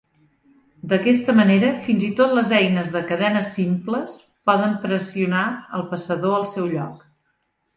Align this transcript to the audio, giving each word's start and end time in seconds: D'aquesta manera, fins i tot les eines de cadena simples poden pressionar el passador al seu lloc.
D'aquesta 0.93 1.33
manera, 1.39 1.67
fins 1.83 2.05
i 2.07 2.09
tot 2.21 2.33
les 2.37 2.55
eines 2.61 2.89
de 2.95 3.01
cadena 3.11 3.43
simples 3.51 4.17
poden 4.51 4.75
pressionar 4.87 5.45
el 5.81 5.89
passador 5.93 6.39
al 6.41 6.49
seu 6.57 6.71
lloc. 6.75 7.07